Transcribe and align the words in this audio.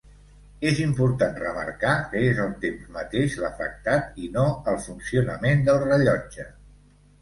És 0.69 0.79
important 0.85 1.37
remarcar 1.43 1.91
que 2.15 2.25
és 2.31 2.41
el 2.47 2.57
temps 2.65 2.89
mateix 2.97 3.39
l'afectat 3.45 4.21
i 4.27 4.35
no 4.41 4.51
el 4.75 4.85
funcionament 4.91 5.67
del 5.71 5.83
rellotge. 5.91 6.53